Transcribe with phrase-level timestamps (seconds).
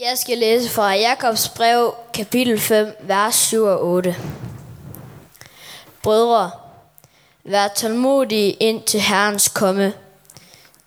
[0.00, 4.16] Jeg skal læse fra Jakobs brev, kapitel 5, vers 7 og 8.
[6.02, 6.50] Brødre,
[7.44, 9.92] vær tålmodige ind til Herrens komme.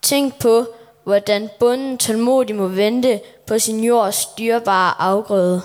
[0.02, 0.66] Tænk på,
[1.04, 5.62] hvordan bunden tålmodig må vente på sin jords dyrebare afgrøde,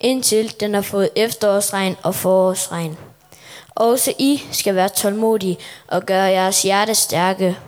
[0.00, 2.98] indtil den har fået efterårsregn og forårsregn.
[3.74, 5.58] Også I skal være tålmodige
[5.88, 7.58] og gøre jeres hjerte stærke,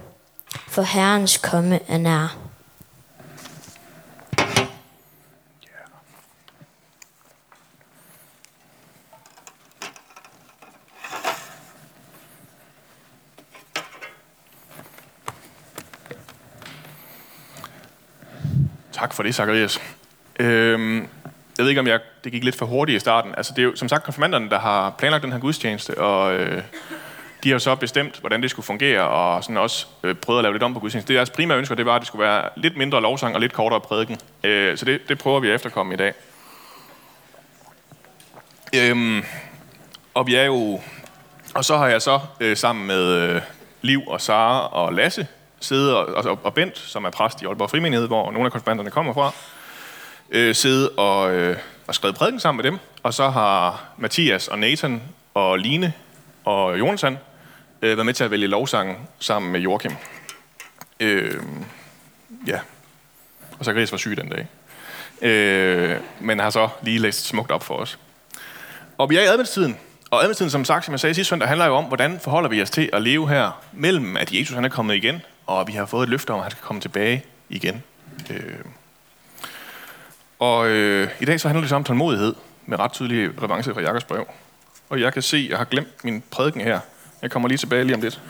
[0.69, 2.44] for Herrens komme er nær.
[19.05, 19.81] Tak for det, Zacharias.
[20.41, 21.09] Øhm, jeg
[21.59, 23.35] ved ikke, om jeg, det gik lidt for hurtigt i starten.
[23.37, 26.63] Altså, det er jo som sagt konfirmanderne, der har planlagt den her gudstjeneste, og øh,
[27.45, 30.55] de har så bestemt, hvordan det skulle fungere, og sådan også øh, prøvet at lave
[30.55, 31.09] lidt om på gudstjenesten.
[31.09, 33.53] Det deres primære ønsker, det var, at det skulle være lidt mindre lovsang og lidt
[33.53, 34.19] kortere prædiken.
[34.45, 36.13] Øh, så det, det prøver vi at efterkomme i dag.
[38.77, 39.25] Øhm,
[40.15, 40.81] og vi er jo...
[41.55, 43.41] Og så har jeg så øh, sammen med øh,
[43.83, 45.27] Liv og Sara og Lasse
[45.65, 48.91] sidde og, og, og Bent, som er præst i Aalborg Frimenighed, hvor nogle af konfirmanderne
[48.91, 49.33] kommer fra,
[50.31, 51.57] øh, sidde og, øh,
[51.87, 52.79] og skrevet prædiken sammen med dem.
[53.03, 55.03] Og så har Mathias og Nathan
[55.35, 55.93] og Line
[56.45, 57.19] og Jonathan
[57.83, 59.93] øh, været med til at vælge lovsangen sammen med Joachim.
[61.01, 61.43] Øh,
[62.47, 62.61] ja.
[63.59, 64.47] Og så Gris var syg den dag.
[65.23, 67.99] Øh, men har så lige læst smukt op for os.
[68.99, 69.79] Og vi er i adventstiden,
[70.11, 72.63] og adventstiden, som sagt, som jeg sagde sidste søndag, handler jo om, hvordan forholder vi
[72.63, 75.87] os til at leve her, mellem at Jesus han er kommet igen, og vi har
[75.87, 77.83] fået et løfte om, at han skal komme tilbage igen.
[78.31, 78.65] Øh.
[80.39, 82.35] Og øh, i dag så handler det så om tålmodighed,
[82.67, 84.27] med ret tydelig revanche fra Jakobs brev.
[84.89, 86.81] Og jeg kan se, at jeg har glemt min prædiken her.
[87.23, 88.21] Jeg kommer lige tilbage lige om lidt.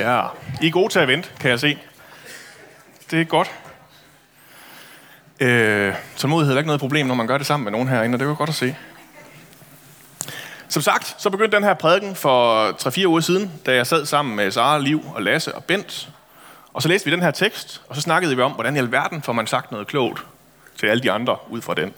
[0.00, 0.26] Ja,
[0.62, 1.78] I er gode til at vente, kan jeg se.
[3.10, 3.50] Det er godt.
[5.40, 8.20] Øh, tålmodighed er ikke noget problem, når man gør det sammen med nogen herinde, og
[8.20, 8.76] det er godt at se.
[10.68, 14.36] Som sagt, så begyndte den her prædiken for 3-4 uger siden, da jeg sad sammen
[14.36, 16.08] med Sara, Liv og Lasse og Bent.
[16.72, 19.22] Og så læste vi den her tekst, og så snakkede vi om, hvordan i alverden
[19.22, 20.26] får man sagt noget klogt
[20.78, 21.94] til alle de andre ud fra den.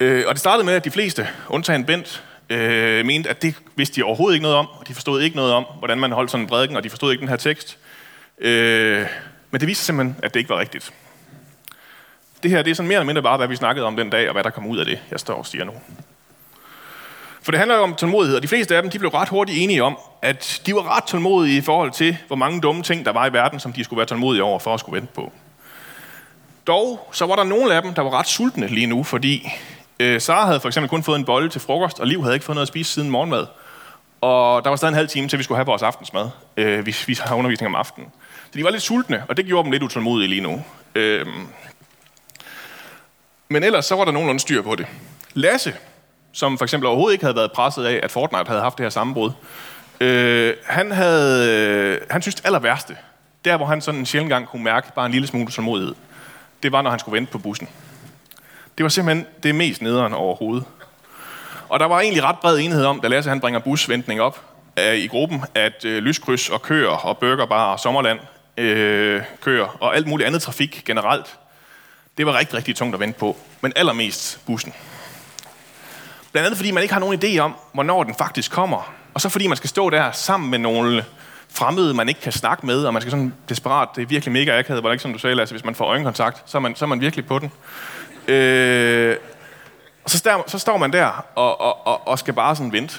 [0.00, 3.96] Øh, og det startede med, at de fleste, undtagen Bent, øh, mente, at det vidste
[3.96, 6.44] de overhovedet ikke noget om, og de forstod ikke noget om, hvordan man holdt sådan
[6.44, 7.78] en prædiken, og de forstod ikke den her tekst.
[8.38, 9.06] Øh,
[9.50, 10.92] men det viste simpelthen, at det ikke var rigtigt.
[12.42, 14.28] Det her det er sådan mere eller mindre bare, hvad vi snakkede om den dag,
[14.28, 15.72] og hvad der kom ud af det, jeg står og siger nu.
[17.42, 19.58] For det handler jo om tålmodighed, og de fleste af dem de blev ret hurtigt
[19.58, 23.12] enige om, at de var ret tålmodige i forhold til, hvor mange dumme ting, der
[23.12, 25.32] var i verden, som de skulle være tålmodige over for at skulle vente på.
[26.66, 29.52] Dog så var der nogle af dem, der var ret sultne lige nu, fordi
[30.00, 32.46] Øh, Sara havde for eksempel kun fået en bolle til frokost, og Liv havde ikke
[32.46, 33.46] fået noget at spise siden morgenmad.
[34.20, 37.08] Og der var stadig en halv time til, vi skulle have vores aftensmad, øh, hvis
[37.08, 38.08] vi har undervisning om aftenen.
[38.44, 40.64] Så de var lidt sultne, og det gjorde dem lidt utålmodige lige nu.
[40.94, 41.26] Øh,
[43.48, 44.86] men ellers så var der nogenlunde styr på det.
[45.34, 45.74] Lasse,
[46.32, 48.90] som for eksempel overhovedet ikke havde været presset af, at Fortnite havde haft det her
[48.90, 49.30] sammenbrud,
[50.00, 52.96] øh, han, havde, øh, han synes det aller værste,
[53.44, 55.94] der hvor han sådan en sjældent gang kunne mærke bare en lille smule tålmodighed,
[56.62, 57.68] det var, når han skulle vente på bussen.
[58.80, 60.64] Det var simpelthen det mest nederen overhovedet.
[61.68, 64.40] Og der var egentlig ret bred enighed om, da Lasse han bringer busventning op
[64.78, 68.18] øh, i gruppen, at øh, lyskryds og køer og burgerbar og sommerland
[68.56, 71.38] øh, køer og alt muligt andet trafik generelt,
[72.18, 73.36] det var rigtig, rigtig tungt at vente på.
[73.60, 74.72] Men allermest bussen.
[76.32, 78.94] Blandt andet fordi man ikke har nogen idé om, hvornår den faktisk kommer.
[79.14, 81.04] Og så fordi man skal stå der sammen med nogle
[81.48, 84.58] fremmede, man ikke kan snakke med, og man skal sådan desperat, det er virkelig mega
[84.58, 86.76] akavet, var det ikke som du sagde, Lasse, hvis man får øjenkontakt, så er man,
[86.76, 87.52] så er man virkelig på den.
[88.30, 89.16] Øh,
[90.04, 92.98] og så, står, så står man der og, og, og, og skal bare sådan vente.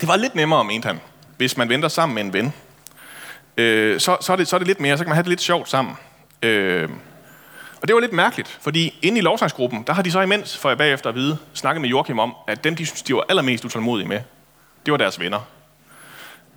[0.00, 1.00] Det var lidt nemmere, mente han,
[1.36, 2.52] hvis man venter sammen med en ven.
[3.56, 5.28] Øh, så, så, er det, så er det lidt mere, så kan man have det
[5.28, 5.96] lidt sjovt sammen.
[6.42, 6.88] Øh,
[7.82, 10.68] og det var lidt mærkeligt, fordi inde i lovsangsgruppen, der har de så imens, for
[10.68, 13.64] jeg bagefter at vide, snakket med Joachim om, at dem, de synes, de var allermest
[13.64, 14.20] utålmodige med,
[14.86, 15.40] det var deres venner.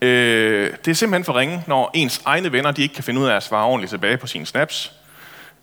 [0.02, 3.28] Øh, det er simpelthen for ringe, når ens egne venner, de ikke kan finde ud
[3.28, 4.94] af at svare ordentligt tilbage på sine snaps.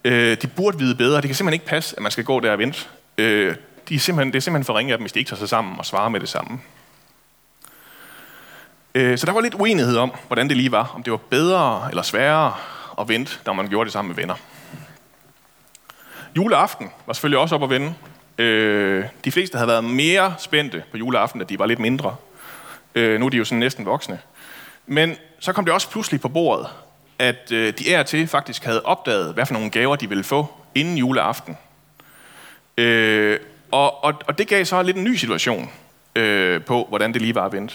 [0.05, 1.21] Øh, de burde vide bedre.
[1.21, 2.87] Det kan simpelthen ikke passe, at man skal gå der og vente.
[3.19, 3.56] Øh,
[3.89, 5.49] de er simpelthen, det er simpelthen for ringe af dem, hvis de ikke tager sig
[5.49, 6.61] sammen og svarer med det samme.
[8.95, 10.93] Øh, så der var lidt uenighed om, hvordan det lige var.
[10.95, 12.55] Om det var bedre eller sværere
[13.01, 14.35] at vente, når man gjorde det sammen med venner.
[16.37, 17.95] Juleaften var selvfølgelig også op at vende.
[18.39, 22.17] Øh, de fleste havde været mere spændte på juleaften, da de var lidt mindre.
[22.95, 24.19] Øh, nu er de jo sådan næsten voksne.
[24.87, 26.67] Men så kom det også pludselig på bordet,
[27.19, 30.53] at øh, de er til faktisk havde opdaget, hvad for nogle gaver de ville få
[30.75, 31.57] inden juleaften.
[32.79, 33.39] Øh,
[33.71, 35.71] og, og, og det gav så lidt en ny situation
[36.17, 37.75] øh, på, hvordan det lige var at vente.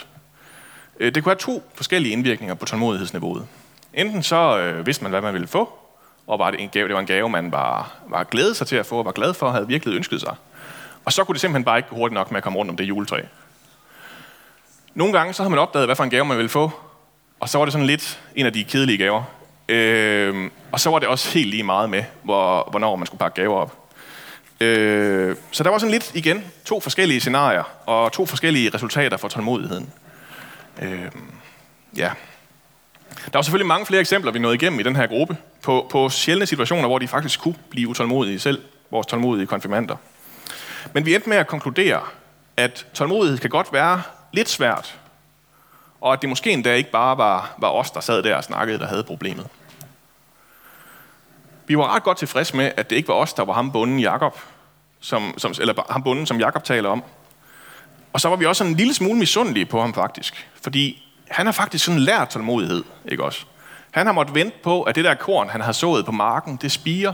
[1.00, 3.48] Øh, det kunne have to forskellige indvirkninger på tålmodighedsniveauet.
[3.94, 5.74] Enten så øh, vidste man, hvad man ville få,
[6.28, 8.76] og var det, en gave, det var en gave, man var, var glædet sig til
[8.76, 10.36] at få, og var glad for, og havde virkelig ønsket sig.
[11.06, 12.78] Og så kunne det simpelthen bare ikke gå hurtigt nok med at komme rundt om
[12.78, 13.22] det juletræ.
[14.94, 16.72] Nogle gange så har man opdaget, hvad for en gave man ville få,
[17.40, 19.24] og så var det sådan lidt en af de kedelige gaver.
[19.70, 23.42] Øh, og så var det også helt lige meget med, hvor, hvornår man skulle pakke
[23.42, 23.76] gaver op.
[24.62, 29.28] Øh, så der var sådan lidt, igen, to forskellige scenarier, og to forskellige resultater for
[29.28, 29.90] tålmodigheden.
[30.82, 31.12] Øh,
[31.98, 32.12] ja.
[33.26, 36.10] Der var selvfølgelig mange flere eksempler, vi nåede igennem i den her gruppe, på, på
[36.10, 39.96] sjældne situationer, hvor de faktisk kunne blive utålmodige selv, vores tålmodige konfirmander.
[40.94, 42.02] Men vi endte med at konkludere,
[42.58, 44.02] at tålmodighed kan godt være
[44.34, 45.00] lidt svært,
[46.02, 48.80] og at det måske endda ikke bare var, var os, der sad der og snakkede,
[48.80, 49.48] der havde problemet.
[51.68, 54.00] Vi var ret godt tilfredse med, at det ikke var os, der var ham bunden
[54.00, 54.40] Jakob,
[55.00, 57.04] som, som, eller ham bunden, som Jakob taler om.
[58.14, 61.54] Og så var vi også en lille smule misundelige på ham faktisk, fordi han har
[61.54, 63.46] faktisk sådan lært tålmodighed, ikke også?
[63.92, 66.72] Han har måttet vente på, at det der korn, han har sået på marken, det
[66.72, 67.14] spiger.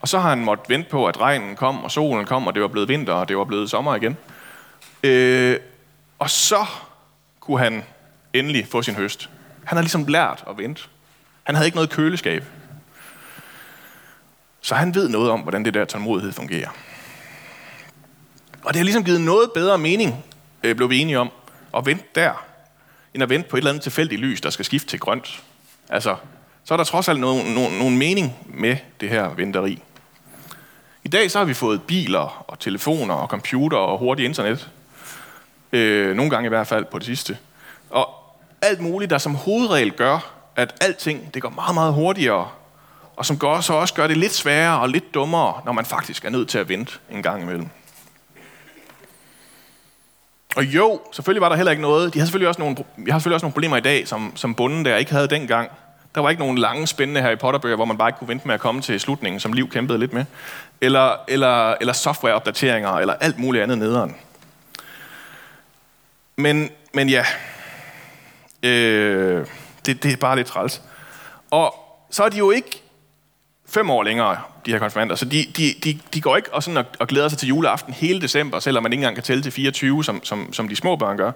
[0.00, 2.62] Og så har han måttet vente på, at regnen kom, og solen kom, og det
[2.62, 4.16] var blevet vinter, og det var blevet sommer igen.
[5.02, 5.56] Øh,
[6.18, 6.66] og så
[7.40, 7.84] kunne han
[8.38, 9.30] endelig få sin høst.
[9.64, 10.82] Han har ligesom lært at vente.
[11.44, 12.44] Han havde ikke noget køleskab.
[14.60, 16.68] Så han ved noget om, hvordan det der tålmodighed fungerer.
[18.62, 20.24] Og det har ligesom givet noget bedre mening,
[20.62, 21.30] øh, blev vi enige om,
[21.76, 22.46] at vente der,
[23.14, 25.42] end at vente på et eller andet tilfældigt lys, der skal skifte til grønt.
[25.88, 26.16] Altså,
[26.64, 29.82] så er der trods alt nogen, nogen, nogen mening med det her venteri.
[31.04, 34.70] I dag så har vi fået biler og telefoner og computer og hurtig internet.
[35.72, 37.38] Øh, nogle gange i hvert fald på det sidste.
[37.90, 38.25] Og
[38.66, 42.48] alt muligt, der som hovedregel gør, at alting det går meget, meget hurtigere,
[43.16, 46.24] og som gør, så også gør det lidt sværere og lidt dummere, når man faktisk
[46.24, 47.68] er nødt til at vente en gang imellem.
[50.56, 52.14] Og jo, selvfølgelig var der heller ikke noget.
[52.14, 52.76] De havde selvfølgelig også nogle,
[53.06, 55.70] jeg har selvfølgelig også nogle problemer i dag, som, som bunden der ikke havde dengang.
[56.14, 58.54] Der var ikke nogen lange, spændende Harry Potter-bøger, hvor man bare ikke kunne vente med
[58.54, 60.24] at komme til slutningen, som Liv kæmpede lidt med.
[60.80, 64.16] Eller, eller, eller softwareopdateringer, eller alt muligt andet nederen.
[66.36, 67.24] Men, men ja,
[68.66, 69.46] øh,
[69.86, 70.82] det, det er bare lidt træls.
[71.50, 71.74] Og
[72.10, 72.82] så er de jo ikke
[73.68, 75.16] fem år længere, de her konfirmander.
[75.16, 77.92] Så de, de, de, de går ikke og, sådan og, og glæder sig til juleaften
[77.92, 80.96] hele december, selvom man ikke engang kan tælle til 24, som, som, som de små
[80.96, 81.32] børn gør.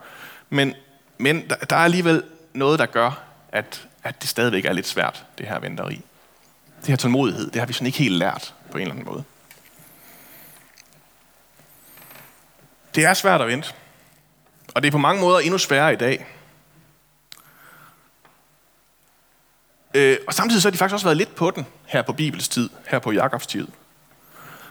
[0.50, 0.74] Men,
[1.18, 2.22] men der, der er alligevel
[2.52, 3.22] noget, der gør,
[3.52, 6.00] at, at det stadigvæk er lidt svært, det her venteri.
[6.80, 9.24] Det her tålmodighed, det har vi sådan ikke helt lært på en eller anden måde.
[12.94, 13.72] Det er svært at vente.
[14.74, 16.26] Og det er på mange måder endnu sværere i dag.
[19.94, 22.48] Øh, og samtidig så har de faktisk også været lidt på den her på Bibels
[22.48, 23.68] tid, her på Jakobs tid.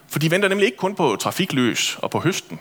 [0.08, 2.60] For de venter nemlig ikke kun på trafikløs og på høsten.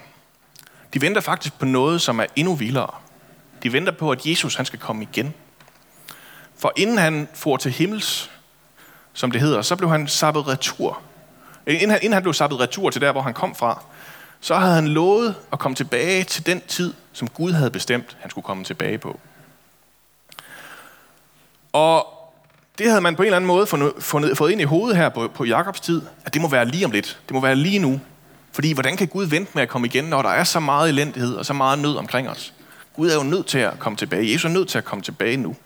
[0.95, 2.91] De venter faktisk på noget, som er endnu vildere.
[3.63, 5.35] De venter på, at Jesus han skal komme igen.
[6.59, 8.31] For inden han får til himmels,
[9.13, 11.01] som det hedder, så blev han sabbet retur.
[11.67, 13.83] Øh, inden han, inden han blev sabbet retur til der, hvor han kom fra,
[14.41, 18.31] så havde han lovet at komme tilbage til den tid, som Gud havde bestemt, han
[18.31, 19.21] skulle komme tilbage på.
[21.73, 22.08] Og
[22.79, 25.09] det havde man på en eller anden måde fundet, fundet, fået ind i hovedet her
[25.09, 27.21] på, på Jakobs tid, at det må være lige om lidt.
[27.27, 28.01] Det må være lige nu.
[28.53, 31.35] Fordi hvordan kan Gud vente med at komme igen, når der er så meget elendighed
[31.35, 32.55] og så meget nød omkring os?
[32.97, 34.33] Gud er jo nødt til at komme tilbage.
[34.33, 35.57] Jesus er nødt til at komme tilbage nu.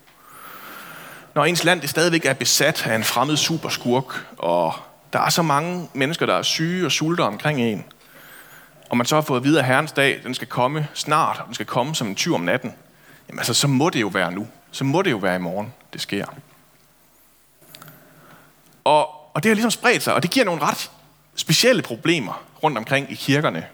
[1.35, 4.73] Når ens land det stadigvæk er besat af en fremmed superskurk, og
[5.13, 7.83] der er så mange mennesker, der er syge og sulter omkring en,
[8.89, 11.45] og man så har fået at vide, at Herrens dag, den skal komme snart, og
[11.45, 12.73] den skal komme som en tyv om natten,
[13.29, 14.47] jamen altså, så må det jo være nu.
[14.71, 16.25] Så må det jo være i morgen, det sker.
[18.83, 20.91] Og, og det har ligesom spredt sig, og det giver nogle ret
[21.35, 23.65] specielle problemer rundt omkring i kirkerne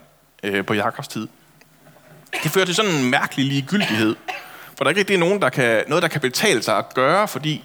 [0.42, 1.28] øh, på Jakobs tid.
[2.42, 4.16] Det fører til sådan en mærkelig ligegyldighed,
[4.76, 7.28] for der er ikke er nogen, der kan, noget, der kan betale sig at gøre,
[7.28, 7.64] fordi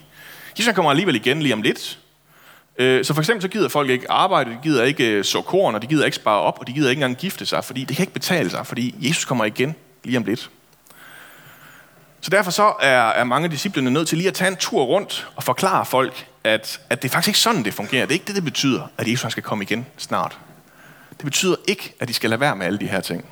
[0.60, 2.00] Jesus kommer alligevel igen lige om lidt.
[2.78, 5.76] Øh, så for eksempel så gider folk ikke arbejde, de gider ikke øh, så korn,
[5.76, 7.96] og de gider ikke spare op, og de gider ikke engang gifte sig, fordi det
[7.96, 10.50] kan ikke betale sig, fordi Jesus kommer igen lige om lidt.
[12.22, 14.84] Så derfor så er, er mange af disciplene nødt til lige at tage en tur
[14.84, 18.06] rundt og forklare folk, at, at det er faktisk ikke sådan, det fungerer.
[18.06, 20.38] Det er ikke det, det betyder, at Jesus skal komme igen snart.
[21.10, 23.26] Det betyder ikke, at de skal lade være med alle de her ting.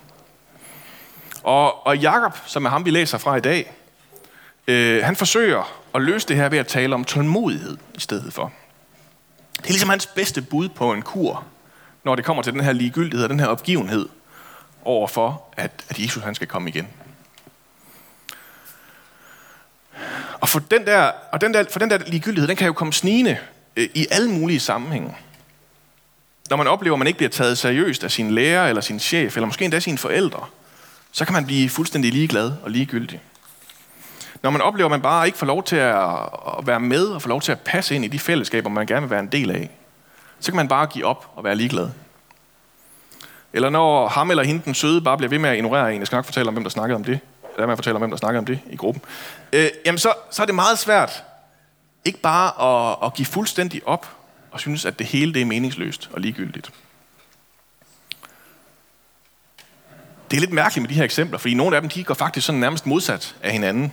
[1.44, 3.72] Og, og Jakob, som er ham, vi læser fra i dag,
[4.68, 8.52] Øh, han forsøger at løse det her ved at tale om tålmodighed i stedet for.
[9.58, 11.46] Det er ligesom hans bedste bud på en kur,
[12.04, 14.10] når det kommer til den her ligegyldighed og den her opgivenhed
[14.86, 16.88] overfor, at, at Jesus han skal komme igen.
[20.40, 22.94] Og for den der, og den der, for den der ligegyldighed, den kan jo komme
[22.94, 23.38] snigende
[23.76, 25.16] øh, i alle mulige sammenhænge.
[26.50, 29.38] Når man oplever, at man ikke bliver taget seriøst af sin lærer eller sin chef,
[29.38, 30.46] eller måske endda sine forældre,
[31.12, 33.22] så kan man blive fuldstændig ligeglad og ligegyldig.
[34.44, 35.96] Når man oplever, at man bare ikke får lov til at,
[36.58, 39.02] at være med og få lov til at passe ind i de fællesskaber, man gerne
[39.02, 39.70] vil være en del af,
[40.40, 41.90] så kan man bare give op og være ligeglad.
[43.54, 46.08] Eller når ham eller hende, den søde, bare bliver ved med at ignorere en, jeg
[46.08, 47.20] skal nok fortælle om, hvem der snakkede om det,
[47.58, 49.02] lad mig fortælle om, hvem der snakker om det i gruppen,
[49.54, 51.24] øh, jamen så, så er det meget svært
[52.06, 54.08] ikke bare at, at give fuldstændig op
[54.52, 56.72] og synes, at det hele det er meningsløst og ligegyldigt.
[60.32, 62.46] Det er lidt mærkeligt med de her eksempler, fordi nogle af dem de går faktisk
[62.46, 63.92] sådan nærmest modsat af hinanden.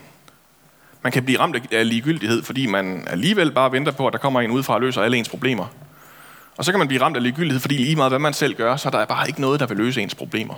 [1.02, 4.40] Man kan blive ramt af ligegyldighed, fordi man alligevel bare venter på, at der kommer
[4.40, 5.66] en udefra og løser alle ens problemer.
[6.56, 8.76] Og så kan man blive ramt af ligegyldighed, fordi lige meget hvad man selv gør,
[8.76, 10.54] så er der bare ikke noget, der vil løse ens problemer.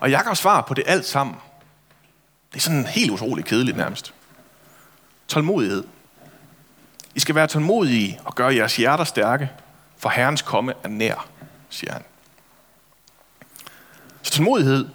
[0.00, 1.36] Og Jakobs svar på det alt sammen,
[2.52, 4.14] det er sådan helt utroligt kedeligt nærmest.
[5.28, 5.84] Tålmodighed.
[7.14, 9.50] I skal være tålmodige og gøre jeres hjerter stærke,
[9.98, 11.28] for Herrens komme er nær,
[11.70, 12.02] siger han.
[14.22, 14.88] Så tålmodighed,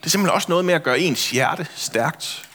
[0.00, 2.48] det er simpelthen også noget med at gøre ens hjerte stærkt.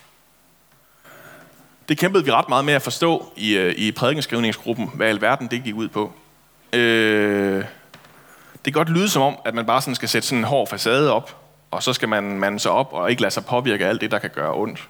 [1.89, 5.63] Det kæmpede vi ret meget med at forstå i, øh, i prædikenskrivningsgruppen, hvad alverden det
[5.63, 6.13] gik ud på.
[6.73, 7.65] Øh,
[8.53, 10.67] det kan godt lyde som om, at man bare sådan skal sætte sådan en hård
[10.67, 13.89] facade op, og så skal man mande sig op og ikke lade sig påvirke af
[13.89, 14.89] alt det, der kan gøre ondt.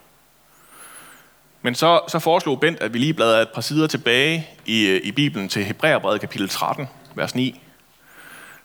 [1.62, 5.02] Men så, så foreslog Bent, at vi lige bladrede et par sider tilbage i, øh,
[5.04, 7.62] i Bibelen til Hebræerbrevet kapitel 13, vers 9.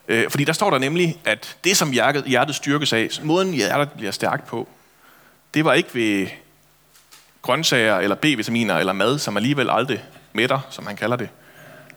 [0.09, 3.91] Øh, fordi der står der nemlig, at det som hjertet, hjertet styrkes af, måden hjertet
[3.93, 4.69] bliver stærkt på,
[5.55, 6.27] det var ikke ved
[7.43, 11.29] grøntsager eller B-vitaminer eller mad, som alligevel aldrig mætter, som han kalder det.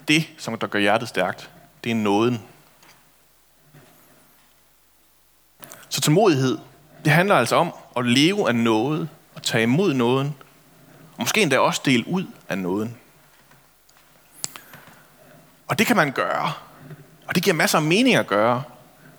[0.07, 1.49] Det, som der gør hjertet stærkt,
[1.83, 2.41] det er nåden.
[5.95, 6.57] Så tålmodighed,
[7.05, 10.35] det handler altså om at leve af noget, og tage imod nåden,
[11.15, 12.97] og måske endda også dele ud af nåden.
[15.67, 16.51] Og det kan man gøre,
[17.27, 18.63] og det giver masser af mening at gøre,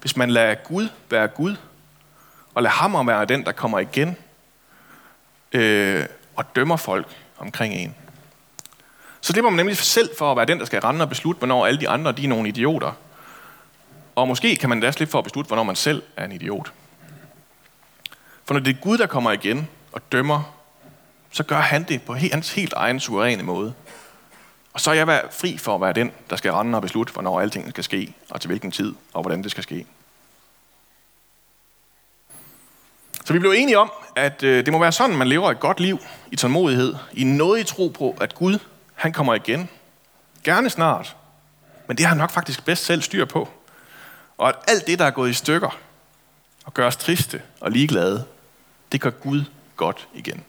[0.00, 1.56] hvis man lader Gud være Gud,
[2.54, 4.16] og lader ham være den, der kommer igen,
[5.52, 6.04] øh,
[6.36, 7.06] og dømmer folk
[7.38, 7.94] omkring en.
[9.20, 11.66] Så slipper man nemlig selv for at være den, der skal rende og beslutte, hvornår
[11.66, 12.92] alle de andre de er nogle idioter.
[14.16, 16.72] Og måske kan man da slippe for at beslutte, hvornår man selv er en idiot.
[18.44, 20.54] For når det er Gud, der kommer igen og dømmer,
[21.30, 23.74] så gør han det på hans helt egen suveræne måde.
[24.72, 27.40] Og så er jeg fri for at være den, der skal rende og beslutte, hvornår
[27.40, 29.86] alting skal ske, og til hvilken tid, og hvordan det skal ske.
[33.24, 35.80] Så vi blev enige om, at øh, det må være sådan, man lever et godt
[35.80, 35.98] liv
[36.32, 38.58] i tålmodighed, i noget i tro på, at Gud,
[38.94, 39.68] han kommer igen.
[40.44, 41.16] Gerne snart.
[41.86, 43.48] Men det har han nok faktisk bedst selv styr på.
[44.38, 45.78] Og at alt det, der er gået i stykker,
[46.64, 48.24] og gør os triste og ligeglade,
[48.92, 49.44] det gør Gud
[49.76, 50.44] godt igen.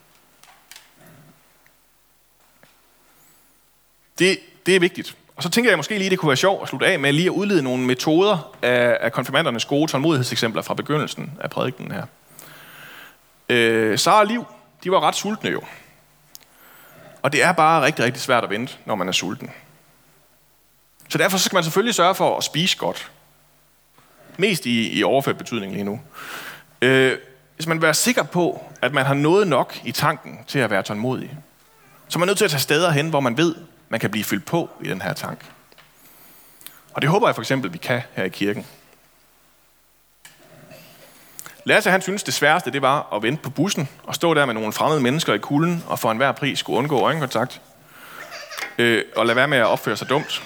[4.19, 5.17] Det, det er vigtigt.
[5.35, 7.25] Og så tænker jeg måske lige, det kunne være sjovt at slutte af med lige
[7.25, 12.05] at udlede nogle metoder af, af konfirmandernes gode tålmodighedseksempler fra begyndelsen af prædikenen her.
[13.49, 14.45] Øh, Sara og Liv,
[14.83, 15.61] de var ret sultne jo.
[17.21, 19.51] Og det er bare rigtig, rigtig svært at vente, når man er sulten.
[21.09, 23.11] Så derfor så skal man selvfølgelig sørge for at spise godt.
[24.37, 25.99] Mest i, i overført betydning lige nu.
[26.81, 27.17] Øh,
[27.55, 30.69] hvis man vil være sikker på, at man har noget nok i tanken til at
[30.69, 31.37] være tålmodig,
[32.09, 33.55] så er man nødt til at tage steder hen, hvor man ved,
[33.89, 35.45] man kan blive fyldt på i den her tank.
[36.93, 38.65] Og det håber jeg for eksempel, vi kan her i kirken.
[41.63, 44.53] Lasse han synes det sværeste det var at vente på bussen og stå der med
[44.53, 47.61] nogle fremmede mennesker i kulden og for enhver pris skulle undgå øjenkontakt
[48.77, 50.43] øh, og lade være med at opføre sig dumt.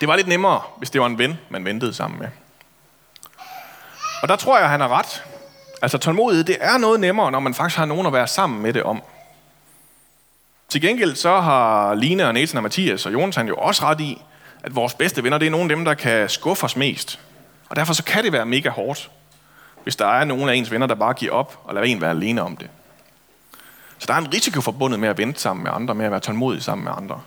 [0.00, 2.28] Det var lidt nemmere, hvis det var en ven, man ventede sammen med.
[4.22, 5.24] Og der tror jeg, han har ret.
[5.82, 8.72] Altså tålmodighed, det er noget nemmere, når man faktisk har nogen at være sammen med
[8.72, 9.02] det om.
[10.68, 14.22] Til gengæld så har Line og Nathan og Mathias og Jonathan jo også ret i,
[14.62, 17.20] at vores bedste venner, det er nogle af dem, der kan skuffe os mest.
[17.68, 19.10] Og derfor så kan det være mega hårdt,
[19.82, 22.10] hvis der er nogen af ens venner, der bare giver op og lader en være
[22.10, 22.70] alene om det.
[23.98, 26.20] Så der er en risiko forbundet med at vente sammen med andre, med at være
[26.20, 27.20] tålmodig sammen med andre.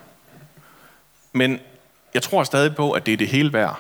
[1.34, 1.60] Men
[2.14, 3.80] jeg tror stadig på, at det er det hele værd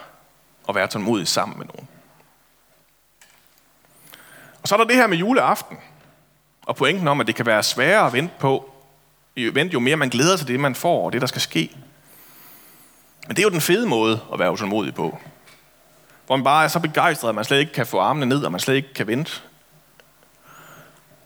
[0.69, 1.87] at være tålmodig sammen med nogen.
[4.61, 5.77] Og så er der det her med juleaften.
[6.61, 8.73] Og pointen om, at det kan være sværere at vente på,
[9.35, 11.75] vente jo mere man glæder sig til det, man får, og det, der skal ske.
[13.27, 15.19] Men det er jo den fede måde at være utålmodig på.
[16.25, 18.51] Hvor man bare er så begejstret, at man slet ikke kan få armene ned, og
[18.51, 19.41] man slet ikke kan vente.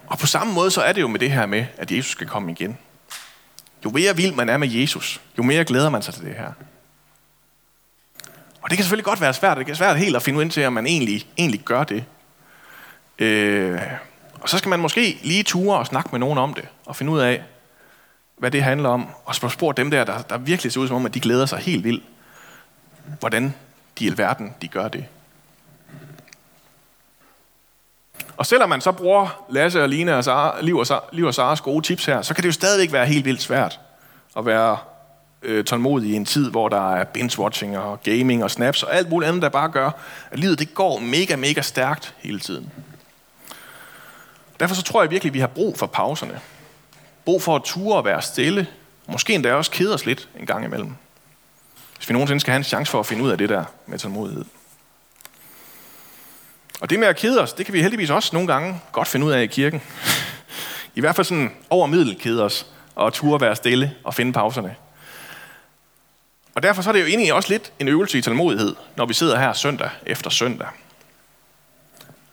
[0.07, 2.27] Og på samme måde så er det jo med det her med, at Jesus skal
[2.27, 2.77] komme igen.
[3.85, 6.51] Jo mere vild man er med Jesus, jo mere glæder man sig til det her.
[8.63, 9.57] Og det kan selvfølgelig godt være svært.
[9.57, 12.05] Det kan være svært helt at finde ud til, om man egentlig, egentlig gør det.
[13.19, 13.81] Øh,
[14.41, 17.11] og så skal man måske lige ture og snakke med nogen om det, og finde
[17.11, 17.43] ud af,
[18.37, 21.05] hvad det handler om, og spørge dem der, der, der virkelig ser ud som om,
[21.05, 22.03] at de glæder sig helt vildt,
[23.19, 23.53] hvordan
[23.99, 25.05] de i alverden de gør det.
[28.37, 31.33] Og selvom man så bruger Lasse og Line og Sara, Liv, og Sara, Liv og
[31.33, 33.79] Saras gode tips her, så kan det jo stadigvæk være helt vildt svært
[34.37, 34.77] at være
[35.43, 39.09] øh, tålmodig i en tid, hvor der er binge-watching og gaming og snaps og alt
[39.09, 39.91] muligt andet, der bare gør,
[40.31, 42.71] at livet det går mega, mega stærkt hele tiden.
[44.59, 46.39] Derfor så tror jeg virkelig, at vi har brug for pauserne.
[47.25, 48.67] Brug for at ture og være stille.
[49.07, 50.91] Måske endda også kede os lidt en gang imellem.
[51.97, 53.99] Hvis vi nogensinde skal have en chance for at finde ud af det der med
[53.99, 54.45] tålmodighed.
[56.81, 59.25] Og det med at kede os, det kan vi heldigvis også nogle gange godt finde
[59.25, 59.81] ud af i kirken.
[60.95, 64.75] I hvert fald sådan over middel kede os, og ture være stille og finde pauserne.
[66.55, 69.13] Og derfor så er det jo egentlig også lidt en øvelse i tålmodighed, når vi
[69.13, 70.67] sidder her søndag efter søndag.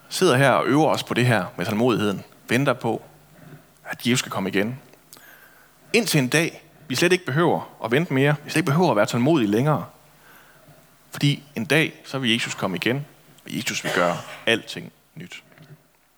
[0.09, 2.25] Sidder her og øver os på det her med tålmodigheden.
[2.49, 3.03] Venter på,
[3.85, 4.79] at Jesus skal komme igen.
[5.93, 8.35] Indtil en dag, vi slet ikke behøver at vente mere.
[8.45, 9.87] Vi slet ikke behøver at være tålmodige længere.
[11.11, 13.07] Fordi en dag, så vil Jesus komme igen,
[13.45, 15.43] og Jesus vil gøre alting nyt.